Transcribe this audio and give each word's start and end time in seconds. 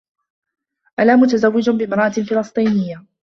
أنا 0.99 1.15
متزوّج 1.15 1.69
بامرأة 1.69 2.09
فلسطينية. 2.11 3.05